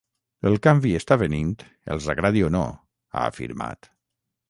El 0.51 0.55
canvi 0.67 0.93
està 0.99 1.17
venint 1.25 1.53
els 1.97 2.09
agradi 2.17 2.45
o 2.51 2.53
no, 2.59 2.65
ha 3.15 3.31
afirmat. 3.31 3.93